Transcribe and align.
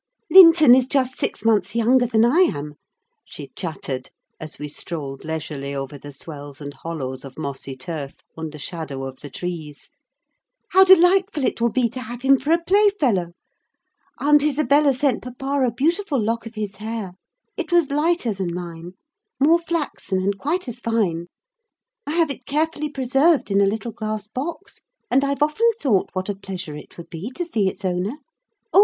"Linton 0.31 0.73
is 0.73 0.87
just 0.87 1.15
six 1.19 1.45
months 1.45 1.75
younger 1.75 2.07
than 2.07 2.25
I 2.25 2.39
am," 2.39 2.73
she 3.23 3.51
chattered, 3.55 4.09
as 4.39 4.57
we 4.57 4.67
strolled 4.67 5.23
leisurely 5.23 5.75
over 5.75 5.95
the 5.99 6.11
swells 6.11 6.59
and 6.59 6.73
hollows 6.73 7.23
of 7.23 7.37
mossy 7.37 7.77
turf, 7.77 8.23
under 8.35 8.57
shadow 8.57 9.03
of 9.05 9.19
the 9.19 9.29
trees. 9.29 9.91
"How 10.69 10.83
delightful 10.83 11.45
it 11.45 11.61
will 11.61 11.69
be 11.69 11.87
to 11.89 11.99
have 12.01 12.23
him 12.23 12.39
for 12.39 12.49
a 12.51 12.57
playfellow! 12.63 13.33
Aunt 14.17 14.41
Isabella 14.41 14.95
sent 14.95 15.21
papa 15.21 15.63
a 15.67 15.71
beautiful 15.71 16.19
lock 16.19 16.47
of 16.47 16.55
his 16.55 16.77
hair; 16.77 17.11
it 17.55 17.71
was 17.71 17.91
lighter 17.91 18.33
than 18.33 18.55
mine—more 18.55 19.59
flaxen, 19.59 20.17
and 20.23 20.35
quite 20.35 20.67
as 20.67 20.79
fine. 20.79 21.27
I 22.07 22.13
have 22.13 22.31
it 22.31 22.47
carefully 22.47 22.89
preserved 22.89 23.51
in 23.51 23.61
a 23.61 23.67
little 23.69 23.91
glass 23.91 24.25
box; 24.25 24.81
and 25.11 25.23
I've 25.23 25.43
often 25.43 25.69
thought 25.79 26.09
what 26.13 26.27
a 26.27 26.33
pleasure 26.33 26.75
it 26.75 26.97
would 26.97 27.11
be 27.11 27.29
to 27.35 27.45
see 27.45 27.67
its 27.69 27.85
owner. 27.85 28.15
Oh! 28.73 28.79